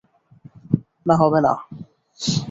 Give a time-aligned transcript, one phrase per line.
[1.05, 1.53] না, হবে না।